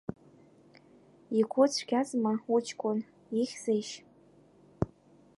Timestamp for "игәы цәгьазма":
1.39-2.31